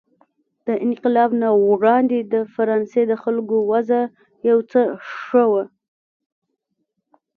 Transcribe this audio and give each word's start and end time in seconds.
د 0.67 0.69
انقلاب 0.85 1.31
نه 1.41 1.49
وړاندې 1.69 2.19
د 2.33 2.35
فرانسې 2.53 3.01
د 3.07 3.13
خلکو 3.23 3.57
وضع 3.71 4.01
یو 4.49 4.57
څه 4.71 4.81
ښه 5.23 5.43
وه. 5.51 5.63